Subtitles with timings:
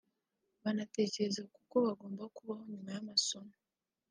[0.63, 3.53] banatekereza ku ko bagomba kubaho nyuma y’amasomo